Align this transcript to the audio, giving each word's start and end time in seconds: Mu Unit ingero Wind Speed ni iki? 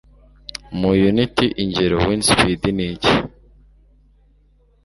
Mu 0.79 0.91
Unit 1.09 1.35
ingero 1.63 1.95
Wind 2.05 2.23
Speed 2.29 2.61
ni 2.75 2.85
iki? 2.93 3.15